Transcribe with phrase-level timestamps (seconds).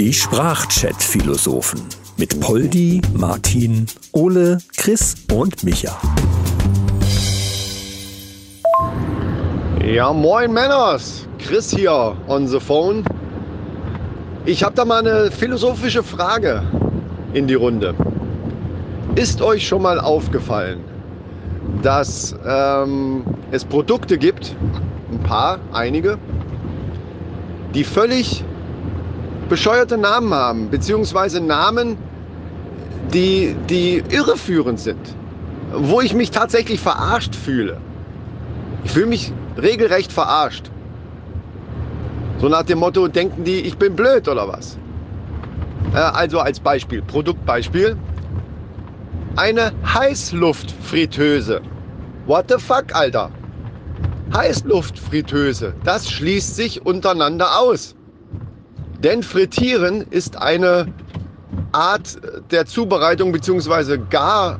[0.00, 1.80] Die Sprachchat-Philosophen
[2.16, 5.96] mit Poldi, Martin, Ole, Chris und Micha.
[9.84, 11.26] Ja, moin Männers.
[11.38, 13.04] Chris hier on the phone.
[14.44, 16.62] Ich habe da mal eine philosophische Frage
[17.32, 17.94] in die Runde.
[19.14, 20.80] Ist euch schon mal aufgefallen,
[21.82, 23.22] dass ähm,
[23.52, 24.56] es Produkte gibt,
[25.12, 26.18] ein paar, einige,
[27.74, 28.44] die völlig
[29.48, 31.96] bescheuerte Namen haben, beziehungsweise Namen,
[33.12, 35.14] die, die irreführend sind,
[35.72, 37.78] wo ich mich tatsächlich verarscht fühle.
[38.84, 40.70] Ich fühle mich regelrecht verarscht.
[42.40, 44.78] So nach dem Motto, denken die, ich bin blöd oder was?
[45.94, 47.96] Äh, also als Beispiel, Produktbeispiel.
[49.36, 51.60] Eine Heißluftfritteuse.
[52.26, 53.30] What the fuck, Alter?
[54.34, 57.94] Heißluftfritteuse, das schließt sich untereinander aus.
[59.02, 60.86] Denn Frittieren ist eine
[61.72, 62.18] Art
[62.50, 63.98] der Zubereitung bzw.
[64.10, 64.58] Gar,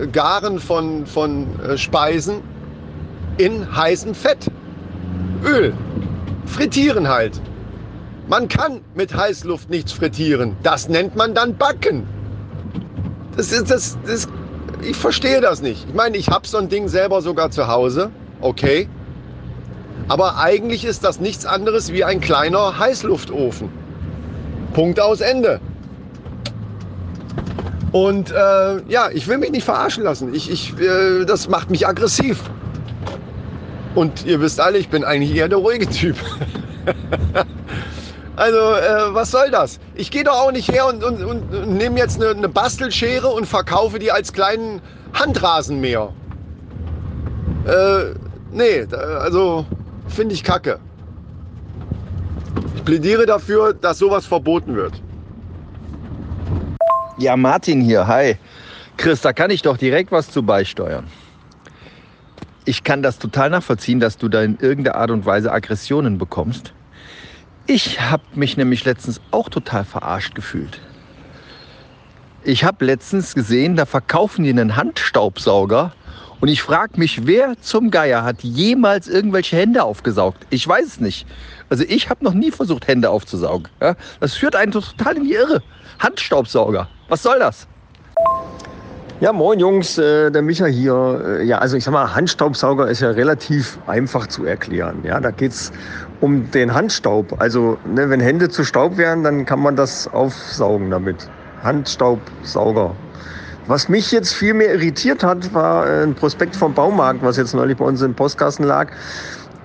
[0.00, 2.42] äh, Garen von, von äh, Speisen
[3.36, 4.46] in heißem Fett.
[5.44, 5.72] Öl.
[6.46, 7.40] Frittieren halt.
[8.28, 10.56] Man kann mit Heißluft nichts frittieren.
[10.62, 12.06] Das nennt man dann Backen.
[13.36, 14.28] Das ist, das, das,
[14.82, 15.86] ich verstehe das nicht.
[15.88, 18.10] Ich meine, ich habe so ein Ding selber sogar zu Hause.
[18.40, 18.88] Okay.
[20.08, 23.68] Aber eigentlich ist das nichts anderes wie ein kleiner Heißluftofen.
[24.72, 25.60] Punkt aus Ende.
[27.92, 30.32] Und äh, ja, ich will mich nicht verarschen lassen.
[30.34, 32.42] Ich, ich, äh, das macht mich aggressiv.
[33.94, 36.16] Und ihr wisst alle, ich bin eigentlich eher der ruhige Typ.
[38.36, 39.80] also, äh, was soll das?
[39.94, 43.26] Ich gehe doch auch nicht her und, und, und, und nehme jetzt eine, eine Bastelschere
[43.26, 44.80] und verkaufe die als kleinen
[45.12, 46.12] Handrasenmäher.
[47.66, 48.14] Äh,
[48.52, 49.66] nee, also
[50.08, 50.78] finde ich kacke.
[52.76, 55.00] Ich plädiere dafür, dass sowas verboten wird.
[57.18, 58.36] Ja, Martin hier, hi.
[58.96, 61.06] Chris, da kann ich doch direkt was zu beisteuern.
[62.64, 66.72] Ich kann das total nachvollziehen, dass du da in irgendeiner Art und Weise Aggressionen bekommst.
[67.66, 70.80] Ich habe mich nämlich letztens auch total verarscht gefühlt.
[72.42, 75.92] Ich habe letztens gesehen, da verkaufen die einen Handstaubsauger
[76.40, 80.46] und ich frage mich, wer zum Geier hat jemals irgendwelche Hände aufgesaugt?
[80.50, 81.26] Ich weiß es nicht.
[81.68, 83.68] Also ich habe noch nie versucht, Hände aufzusaugen.
[83.80, 83.94] Ja?
[84.20, 85.62] Das führt einen total in die Irre.
[85.98, 86.88] Handstaubsauger.
[87.08, 87.66] Was soll das?
[89.20, 91.40] Ja, moin Jungs, äh, der Micha hier.
[91.40, 95.00] Äh, ja, also ich sag mal, Handstaubsauger ist ja relativ einfach zu erklären.
[95.02, 95.72] Ja, da geht's
[96.22, 97.38] um den Handstaub.
[97.38, 101.28] Also ne, wenn Hände zu Staub wären, dann kann man das aufsaugen damit.
[101.62, 102.96] Handstaubsauger.
[103.70, 107.54] Was mich jetzt viel mehr irritiert hat, war äh, ein Prospekt vom Baumarkt, was jetzt
[107.54, 108.90] neulich bei uns im Postkasten lag.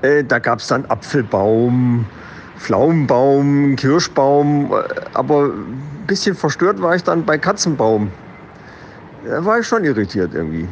[0.04, 2.06] Äh, da gab's dann Apfelbaum,
[2.60, 4.84] Pflaumenbaum, Kirschbaum, äh,
[5.16, 8.12] aber ein bisschen verstört war ich dann bei Katzenbaum.
[9.28, 10.68] Da war ich schon irritiert irgendwie.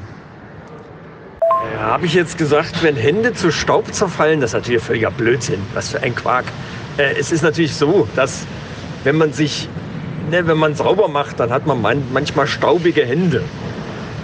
[1.73, 5.59] Ja, habe ich jetzt gesagt, wenn Hände zu Staub zerfallen, das ist natürlich völliger Blödsinn.
[5.73, 6.45] Was für ein Quark.
[6.97, 8.45] Es ist natürlich so, dass
[9.03, 9.69] wenn man sich,
[10.29, 13.43] ne, wenn man sauber macht, dann hat man man, manchmal staubige Hände.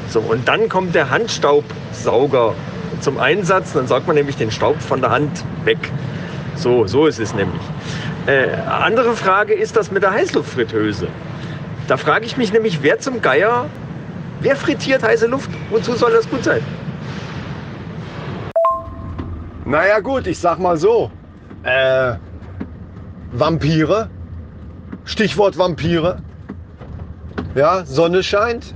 [0.10, 2.56] So, und dann kommt der Handstaubsauger
[3.00, 5.78] zum Einsatz, dann saugt man nämlich den Staub von der Hand weg.
[6.56, 7.62] So, so ist es nämlich.
[8.26, 11.08] Äh, andere Frage ist das mit der Heißluftfritteuse.
[11.88, 13.68] Da frage ich mich nämlich, wer zum Geier
[14.42, 15.50] Wer frittiert heiße Luft?
[15.70, 16.62] Wozu soll das gut sein?
[19.66, 21.12] Naja gut, ich sag mal so.
[21.64, 22.16] Äh,
[23.34, 24.10] Vampire.
[25.10, 26.22] Stichwort Vampire.
[27.56, 28.76] Ja, Sonne scheint.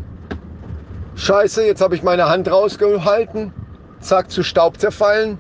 [1.16, 3.54] Scheiße, jetzt habe ich meine Hand rausgehalten.
[4.00, 5.38] Zack, zu Staub zerfallen.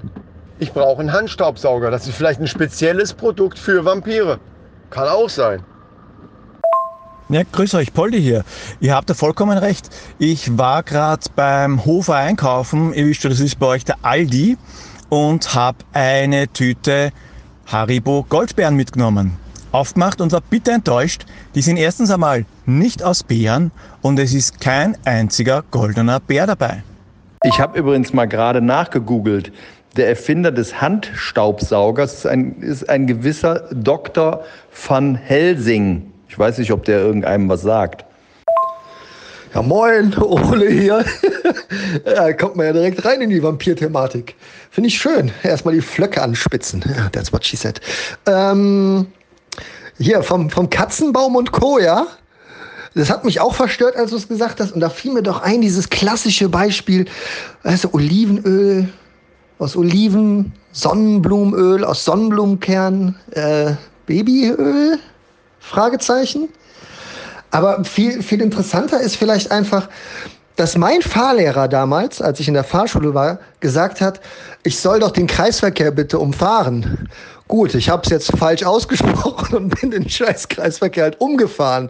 [0.59, 1.89] Ich brauche einen Handstaubsauger.
[1.89, 4.39] Das ist vielleicht ein spezielles Produkt für Vampire.
[4.91, 5.63] Kann auch sein.
[7.29, 8.43] Ja, grüß euch, Poldi hier.
[8.79, 9.89] Ihr habt da vollkommen recht.
[10.19, 14.57] Ich war gerade beim Hofer einkaufen, ihr wisst schon, das ist bei euch der Aldi,
[15.09, 17.11] und habe eine Tüte
[17.65, 19.42] Haribo Goldbeeren mitgenommen.
[19.73, 21.25] Aufgemacht und war bitte enttäuscht.
[21.55, 23.71] Die sind erstens einmal nicht aus Beeren
[24.01, 26.83] und es ist kein einziger goldener Bär dabei.
[27.43, 29.51] Ich habe übrigens mal gerade nachgegoogelt.
[29.97, 34.43] Der Erfinder des Handstaubsaugers ist ein, ist ein gewisser Dr.
[34.87, 36.11] van Helsing.
[36.29, 38.05] Ich weiß nicht, ob der irgendeinem was sagt.
[39.53, 41.05] Ja, moin, Ole hier.
[42.05, 44.35] ja, kommt man ja direkt rein in die Vampir-Thematik.
[44.71, 45.31] Finde ich schön.
[45.43, 46.83] Erstmal die Flöcke anspitzen.
[47.11, 47.79] That's what she said.
[48.25, 49.05] Ähm,
[49.97, 52.07] hier, vom, vom Katzenbaum und Co., ja?
[52.95, 54.71] Das hat mich auch verstört, als du es gesagt hast.
[54.71, 57.05] Und da fiel mir doch ein, dieses klassische Beispiel,
[57.63, 58.87] weißt du, Olivenöl,
[59.57, 63.73] aus Oliven, Sonnenblumenöl, aus Sonnenblumenkern, äh,
[64.05, 64.99] Babyöl?
[65.59, 66.49] Fragezeichen.
[67.51, 69.89] Aber viel, viel interessanter ist vielleicht einfach,
[70.55, 74.19] dass mein Fahrlehrer damals, als ich in der Fahrschule war, gesagt hat,
[74.63, 77.09] ich soll doch den Kreisverkehr bitte umfahren.
[77.47, 81.89] Gut, ich habe es jetzt falsch ausgesprochen und bin den scheiß Kreisverkehr halt umgefahren.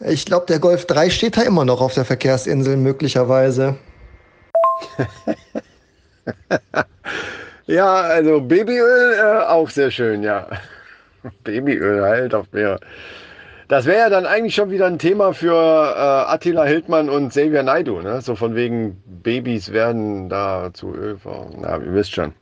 [0.00, 3.76] Ich glaube, der Golf 3 steht da immer noch auf der Verkehrsinsel möglicherweise.
[7.66, 10.46] ja, also Babyöl äh, auch sehr schön, ja.
[11.44, 12.78] Babyöl halt auf mir.
[13.68, 17.62] Das wäre ja dann eigentlich schon wieder ein Thema für äh, Attila Hildmann und Xavier
[17.62, 18.22] Naidu, ne?
[18.22, 21.18] So von wegen Babys werden da zu Öl.
[21.58, 22.32] Na, ihr wisst schon.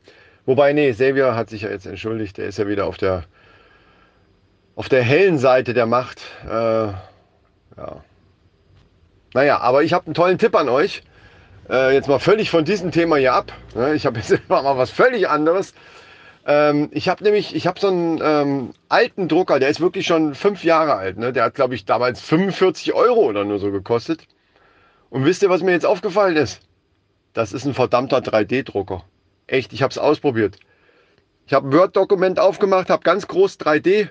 [0.44, 2.38] Wobei, nee, Xavier hat sich ja jetzt entschuldigt.
[2.38, 3.24] Der ist ja wieder auf der
[4.76, 6.20] auf der hellen Seite der Macht.
[6.48, 6.94] Äh, ja.
[9.34, 11.02] Naja, aber ich habe einen tollen Tipp an euch.
[11.68, 13.52] Äh, jetzt mal völlig von diesem Thema hier ab.
[13.74, 13.94] Ne?
[13.94, 15.74] Ich habe jetzt mal was völlig anderes.
[16.46, 20.36] Ähm, ich habe nämlich, ich habe so einen ähm, alten Drucker, der ist wirklich schon
[20.36, 21.18] fünf Jahre alt.
[21.18, 21.32] Ne?
[21.32, 24.28] Der hat, glaube ich, damals 45 Euro oder nur so gekostet.
[25.10, 26.60] Und wisst ihr, was mir jetzt aufgefallen ist?
[27.32, 29.02] Das ist ein verdammter 3D-Drucker.
[29.48, 30.56] Echt, ich habe es ausprobiert.
[31.46, 34.08] Ich habe ein Word-Dokument aufgemacht, habe ganz groß 3D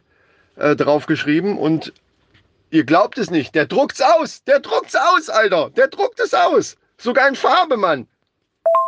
[0.58, 1.94] äh, draufgeschrieben und
[2.70, 6.78] ihr glaubt es nicht, der druckt's aus, der druckt's aus, Alter, der druckt es aus.
[6.98, 8.08] Sogar in Farbe, Mann.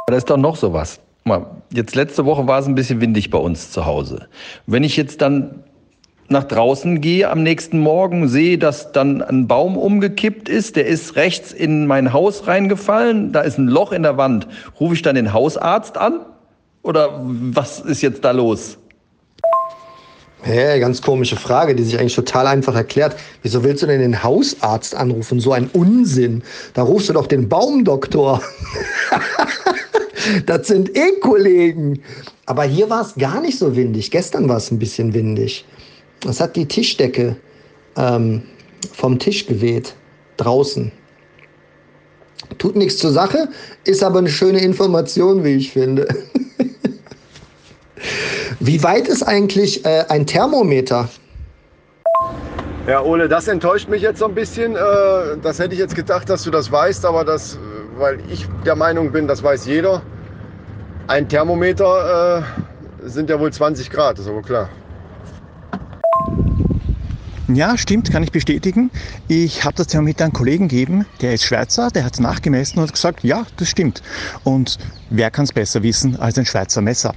[0.07, 3.37] Da ist doch noch sowas mal, jetzt letzte Woche war es ein bisschen windig bei
[3.37, 4.27] uns zu Hause.
[4.65, 5.63] Wenn ich jetzt dann
[6.29, 11.15] nach draußen gehe am nächsten Morgen, sehe, dass dann ein Baum umgekippt ist, der ist
[11.15, 14.47] rechts in mein Haus reingefallen, da ist ein Loch in der Wand.
[14.79, 16.25] Rufe ich dann den Hausarzt an?
[16.83, 18.77] Oder was ist jetzt da los?
[20.41, 23.15] Hey, ganz komische Frage, die sich eigentlich total einfach erklärt.
[23.41, 25.39] Wieso willst du denn den Hausarzt anrufen?
[25.39, 26.43] So ein Unsinn.
[26.73, 28.41] Da rufst du doch den Baumdoktor.
[30.45, 32.01] das sind eh Kollegen.
[32.45, 34.11] Aber hier war es gar nicht so windig.
[34.11, 35.65] Gestern war es ein bisschen windig.
[36.27, 37.35] Es hat die Tischdecke
[37.95, 38.43] ähm,
[38.93, 39.95] vom Tisch geweht,
[40.37, 40.91] draußen.
[42.57, 43.49] Tut nichts zur Sache,
[43.83, 46.07] ist aber eine schöne Information, wie ich finde.
[48.59, 51.09] wie weit ist eigentlich äh, ein Thermometer?
[52.87, 54.75] Ja, Ole, das enttäuscht mich jetzt so ein bisschen.
[54.75, 54.79] Äh,
[55.41, 58.75] das hätte ich jetzt gedacht, dass du das weißt, aber das, äh, weil ich der
[58.75, 60.01] Meinung bin, das weiß jeder.
[61.07, 64.69] Ein Thermometer äh, sind ja wohl 20 Grad, ist aber klar.
[67.47, 68.91] Ja, stimmt, kann ich bestätigen.
[69.29, 72.87] Ich habe das Thermometer einem Kollegen gegeben, der ist Schweizer, der hat es nachgemessen und
[72.87, 74.01] hat gesagt, ja, das stimmt.
[74.43, 74.77] Und
[75.09, 77.13] wer kann es besser wissen als ein Schweizer Messer?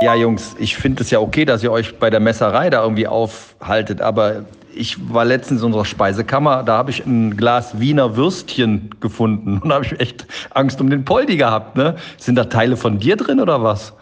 [0.00, 3.06] Ja, Jungs, ich finde es ja okay, dass ihr euch bei der Messerei da irgendwie
[3.06, 8.90] aufhaltet, aber ich war letztens in unserer Speisekammer, da habe ich ein Glas Wiener Würstchen
[9.00, 11.76] gefunden und da habe ich echt Angst um den Poldi gehabt.
[11.76, 11.96] Ne?
[12.18, 13.92] Sind da Teile von dir drin oder was?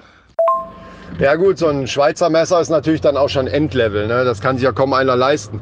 [1.19, 4.07] Ja gut, so ein Schweizer Messer ist natürlich dann auch schon Endlevel.
[4.07, 4.25] Ne?
[4.25, 5.61] Das kann sich ja kaum einer leisten.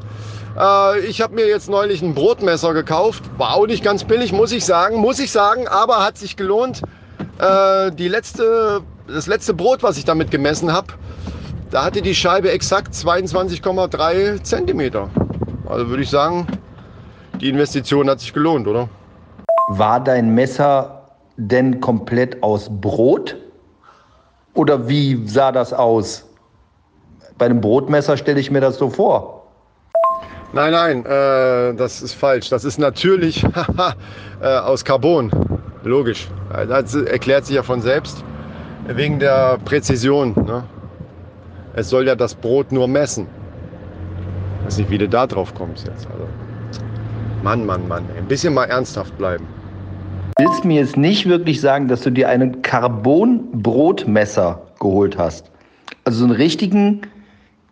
[0.59, 3.23] Äh, ich habe mir jetzt neulich ein Brotmesser gekauft.
[3.39, 4.97] War auch nicht ganz billig, muss ich sagen.
[4.97, 6.83] Muss ich sagen, aber hat sich gelohnt.
[7.39, 10.89] Äh, die letzte, das letzte Brot, was ich damit gemessen habe,
[11.71, 15.09] da hatte die Scheibe exakt 22,3 Zentimeter.
[15.69, 16.47] Also würde ich sagen,
[17.41, 18.89] die Investition hat sich gelohnt, oder?
[19.69, 23.37] War dein Messer denn komplett aus Brot?
[24.55, 26.25] Oder wie sah das aus?
[27.37, 29.37] Bei einem Brotmesser stelle ich mir das so vor.
[30.53, 32.49] Nein, nein, äh, das ist falsch.
[32.49, 33.45] Das ist natürlich
[34.41, 35.31] äh, aus Carbon.
[35.85, 36.29] Logisch.
[36.51, 38.25] Das erklärt sich ja von selbst.
[38.87, 40.33] Wegen der Präzision.
[40.47, 40.65] Ne?
[41.77, 43.27] Es soll ja das Brot nur messen.
[44.61, 46.07] Ich weiß nicht, wie du da drauf kommst jetzt.
[46.07, 46.27] Also,
[47.43, 48.07] Mann, Mann, Mann.
[48.17, 49.47] Ein bisschen mal ernsthaft bleiben.
[50.37, 55.51] Du willst mir jetzt nicht wirklich sagen, dass du dir einen Carbon-Brotmesser geholt hast.
[56.05, 57.03] Also so einen richtigen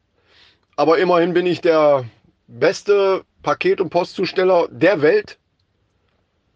[0.76, 2.06] Aber immerhin bin ich der
[2.48, 5.38] beste Paket- und Postzusteller der Welt.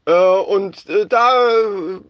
[0.08, 1.34] Äh, und äh, da,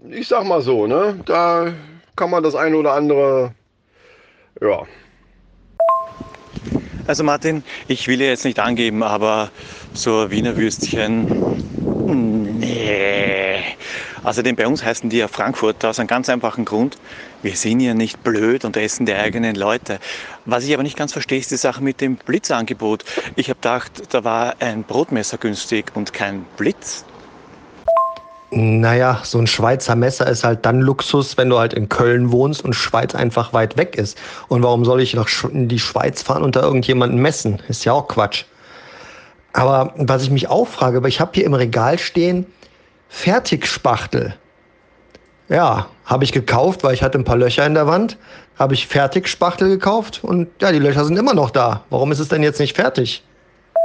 [0.09, 1.73] ich sag mal so, ne, da
[2.15, 3.53] kann man das eine oder andere,
[4.61, 4.83] ja.
[7.07, 9.51] Also Martin, ich will jetzt nicht angeben, aber
[9.93, 11.25] so Wiener Würstchen,
[12.05, 12.42] nee.
[14.23, 16.97] Außerdem bei uns heißen die ja Frankfurter aus einem ganz einfachen Grund.
[17.41, 19.99] Wir sind ja nicht blöd und essen die eigenen Leute.
[20.45, 23.03] Was ich aber nicht ganz verstehe, ist die Sache mit dem Blitzangebot.
[23.35, 27.03] Ich habe gedacht, da war ein Brotmesser günstig und kein Blitz.
[28.55, 32.63] Naja, so ein Schweizer Messer ist halt dann Luxus, wenn du halt in Köln wohnst
[32.63, 34.17] und Schweiz einfach weit weg ist.
[34.47, 37.61] Und warum soll ich noch in die Schweiz fahren und da irgendjemanden messen?
[37.67, 38.45] Ist ja auch Quatsch.
[39.53, 42.45] Aber was ich mich auch frage, weil ich habe hier im Regal stehen
[43.13, 44.33] Fertigspachtel.
[45.47, 48.17] Ja, habe ich gekauft, weil ich hatte ein paar Löcher in der Wand.
[48.57, 51.83] Habe ich Fertigspachtel gekauft und ja, die Löcher sind immer noch da.
[51.91, 53.23] Warum ist es denn jetzt nicht fertig?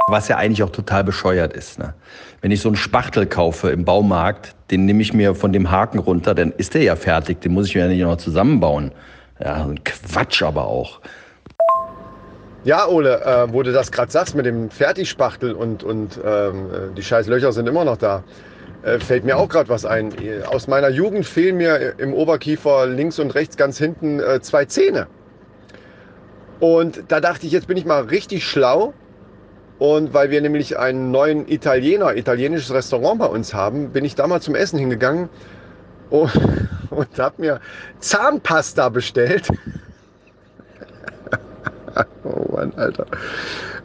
[0.09, 1.77] Was ja eigentlich auch total bescheuert ist.
[1.77, 1.93] Ne?
[2.41, 5.99] Wenn ich so einen Spachtel kaufe im Baumarkt, den nehme ich mir von dem Haken
[5.99, 7.39] runter, dann ist der ja fertig.
[7.39, 8.91] Den muss ich mir ja nicht noch zusammenbauen.
[9.39, 10.99] Ja, ein Quatsch aber auch.
[12.63, 17.03] Ja, Ole, äh, wo du das gerade sagst mit dem Fertigspachtel und, und ähm, die
[17.03, 18.23] scheiß Löcher sind immer noch da,
[18.83, 20.13] äh, fällt mir auch gerade was ein.
[20.47, 25.07] Aus meiner Jugend fehlen mir im Oberkiefer links und rechts ganz hinten äh, zwei Zähne.
[26.59, 28.93] Und da dachte ich, jetzt bin ich mal richtig schlau.
[29.79, 34.27] Und weil wir nämlich einen neuen Italiener, italienisches Restaurant bei uns haben, bin ich da
[34.27, 35.29] mal zum Essen hingegangen
[36.09, 36.31] und,
[36.89, 37.61] und habe mir
[37.99, 39.47] Zahnpasta bestellt.
[42.23, 43.05] oh Mann, Alter.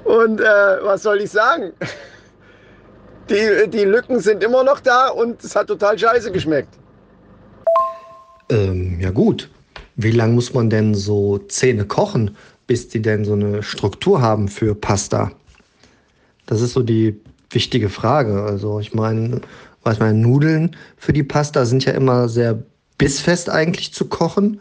[0.04, 0.44] Und äh,
[0.82, 1.72] was soll ich sagen?
[3.30, 6.74] Die, die Lücken sind immer noch da und es hat total scheiße geschmeckt.
[8.50, 9.50] Ähm, ja gut.
[9.96, 14.48] Wie lange muss man denn so Zähne kochen, bis die denn so eine Struktur haben
[14.48, 15.30] für Pasta?
[16.46, 18.42] Das ist so die wichtige Frage.
[18.42, 19.40] Also ich meine,
[19.84, 22.62] weiß man, Nudeln für die Pasta sind ja immer sehr
[22.98, 24.60] bissfest eigentlich zu kochen.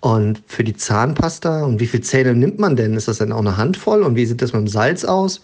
[0.00, 2.94] Und für die Zahnpasta, und wie viele Zähne nimmt man denn?
[2.94, 4.04] Ist das denn auch eine Handvoll?
[4.04, 5.40] Und wie sieht das mit dem Salz aus?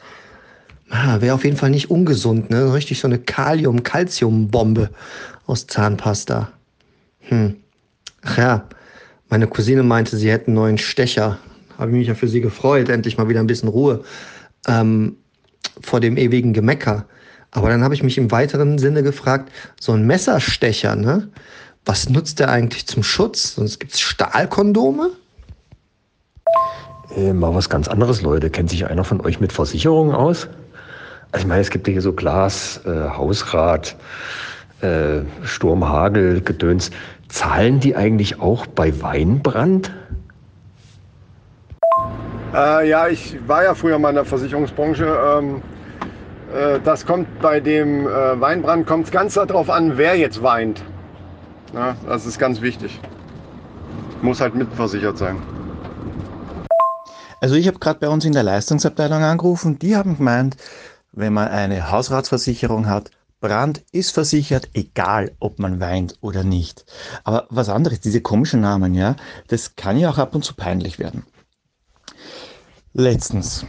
[0.97, 2.73] Ah, Wäre auf jeden Fall nicht ungesund, ne?
[2.73, 4.91] Richtig so eine Kalium-Calcium-Bombe
[5.45, 6.53] aus Zahnpasta.
[7.19, 7.57] Hm.
[8.23, 8.69] Ach ja,
[9.29, 11.39] meine Cousine meinte, sie hätten einen neuen Stecher.
[11.79, 14.05] Habe ich mich ja für sie gefreut, endlich mal wieder ein bisschen Ruhe
[14.69, 15.17] ähm,
[15.81, 17.07] vor dem ewigen Gemecker.
[17.51, 21.29] Aber dann habe ich mich im weiteren Sinne gefragt, so ein Messerstecher, ne?
[21.85, 23.57] Was nutzt der eigentlich zum Schutz?
[23.57, 25.11] Sonst gibt es Stahlkondome?
[27.17, 28.49] Äh, mal was ganz anderes, Leute.
[28.49, 30.47] Kennt sich einer von euch mit Versicherungen aus?
[31.35, 33.97] Also ich meine, es gibt ja hier so Glas, äh, Hausrat,
[34.83, 36.93] äh, Sturm, Hagel, Gedöns.
[37.29, 39.93] Zahlen die eigentlich auch bei Weinbrand?
[42.55, 45.07] Äh, ja, ich war ja früher mal in der Versicherungsbranche.
[45.07, 45.63] Ähm,
[46.55, 50.85] äh, das kommt bei dem äh, Weinbrand kommt ganz darauf an, wer jetzt weint.
[51.75, 53.01] Ja, das ist ganz wichtig.
[54.23, 55.43] Muss halt mitversichert sein.
[57.41, 60.57] Also ich habe gerade bei uns in der Leistungsabteilung angerufen, die haben gemeint,
[61.15, 66.87] wenn man eine Hausratsversicherung hat, Brand ist versichert, egal ob man weint oder nicht.
[67.25, 69.17] Aber was anderes, diese komischen Namen, ja,
[69.49, 71.25] das kann ja auch ab und zu peinlich werden.
[72.95, 73.67] Letztens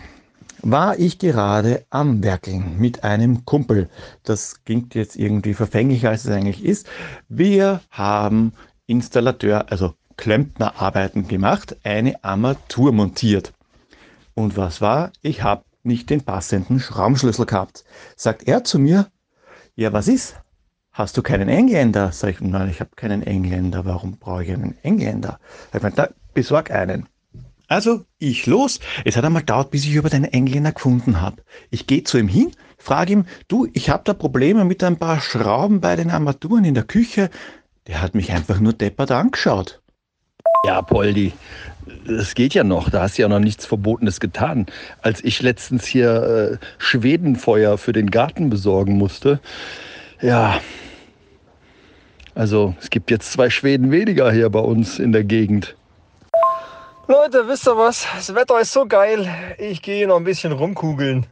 [0.62, 3.90] war ich gerade am Werkeln mit einem Kumpel.
[4.24, 6.88] Das klingt jetzt irgendwie verfänglicher, als es eigentlich ist.
[7.28, 8.54] Wir haben
[8.88, 13.54] Installateur, also Klempnerarbeiten gemacht, eine Armatur montiert.
[14.34, 15.12] Und was war?
[15.22, 17.84] Ich habe nicht den passenden Schraubenschlüssel gehabt.
[18.16, 19.08] Sagt er zu mir,
[19.76, 20.36] ja, was ist?
[20.92, 22.12] Hast du keinen Engländer?
[22.14, 23.84] Sag ich, nein, ich habe keinen Engländer.
[23.84, 25.40] Warum brauche ich einen Engländer?
[25.74, 27.08] Ich meine, da, besorg einen.
[27.68, 28.80] Also ich los.
[29.04, 31.42] Es hat einmal gedauert, bis ich über den Engländer gefunden habe.
[31.70, 35.20] Ich gehe zu ihm hin, frage ihm, du, ich habe da Probleme mit ein paar
[35.20, 37.30] Schrauben bei den Armaturen in der Küche.
[37.88, 39.82] Der hat mich einfach nur deppert angeschaut.
[40.64, 41.34] Ja, Poldi,
[42.08, 42.90] das geht ja noch.
[42.90, 44.66] Da hast du ja noch nichts Verbotenes getan.
[45.02, 49.40] Als ich letztens hier äh, Schwedenfeuer für den Garten besorgen musste,
[50.22, 50.60] ja,
[52.34, 55.76] also es gibt jetzt zwei Schweden weniger hier bei uns in der Gegend.
[57.08, 58.08] Leute, wisst ihr was?
[58.16, 59.30] Das Wetter ist so geil.
[59.60, 61.28] Ich gehe noch ein bisschen rumkugeln.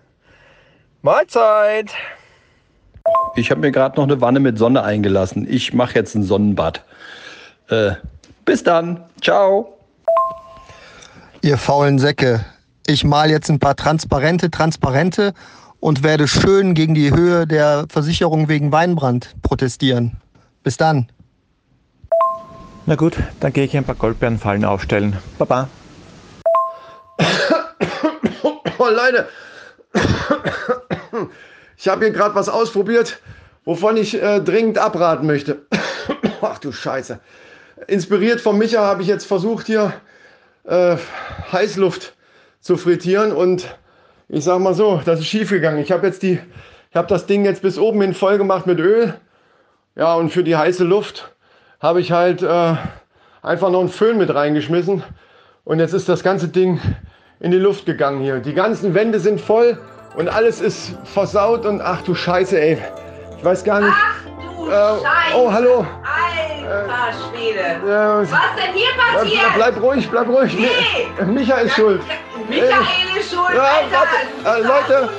[1.02, 1.92] Mahlzeit!
[3.36, 5.46] Ich habe mir gerade noch eine Wanne mit Sonne eingelassen.
[5.50, 6.86] Ich mache jetzt ein Sonnenbad.
[7.70, 7.94] Äh,
[8.46, 9.04] bis dann.
[9.22, 9.78] Ciao.
[11.42, 12.46] Ihr faulen Säcke.
[12.88, 15.34] Ich mal jetzt ein paar transparente Transparente
[15.80, 20.18] und werde schön gegen die Höhe der Versicherung wegen Weinbrand protestieren.
[20.64, 21.08] Bis dann.
[22.86, 25.18] Na gut, dann gehe ich ein paar Goldbeerenfallen aufstellen.
[25.38, 25.70] Baba.
[28.78, 29.30] Oh, Leute,
[31.78, 33.22] ich habe hier gerade was ausprobiert,
[33.64, 35.66] wovon ich äh, dringend abraten möchte.
[36.42, 37.20] Ach du Scheiße.
[37.88, 39.94] Inspiriert von Micha habe ich jetzt versucht, hier
[40.66, 40.98] äh,
[41.52, 42.14] Heißluft
[42.60, 43.78] zu frittieren und
[44.30, 45.80] ich sag mal so, das ist schief gegangen.
[45.80, 46.40] Ich habe jetzt die,
[46.90, 49.14] ich habe das Ding jetzt bis oben hin voll gemacht mit Öl.
[49.96, 51.34] Ja, und für die heiße Luft
[51.80, 52.76] habe ich halt äh,
[53.42, 55.04] einfach noch einen Föhn mit reingeschmissen.
[55.66, 56.80] Und jetzt ist das ganze Ding
[57.40, 58.40] in die Luft gegangen hier.
[58.40, 59.78] Die ganzen Wände sind voll
[60.16, 62.78] und alles ist versaut und ach du Scheiße, ey.
[63.38, 63.94] Ich weiß gar nicht.
[63.94, 64.34] Ach du
[64.72, 65.86] Äh, oh, hallo.
[66.34, 67.60] Alter Schwede.
[67.60, 69.54] Äh, Was denn hier bleib, passiert?
[69.56, 70.54] bleib ruhig, bleib ruhig.
[70.58, 71.08] Nee.
[71.26, 72.02] Micha ist schuld.
[72.50, 73.54] Michael ist schuld.
[73.56, 74.08] Ja, Alter.
[74.44, 75.10] warte, äh, Leute,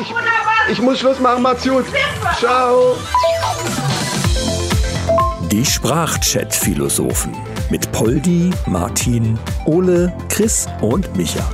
[0.00, 0.14] ich-?
[0.72, 1.84] Ich muss Schluss machen, macht's gut.
[2.38, 2.96] Ciao.
[5.50, 7.34] Die Sprachchat-Philosophen
[7.70, 11.44] mit Poldi, Martin, Ole, Chris und Micha.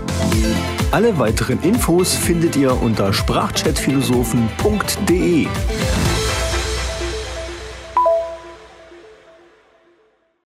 [0.92, 5.46] Alle weiteren Infos findet ihr unter sprachchatphilosophen.de.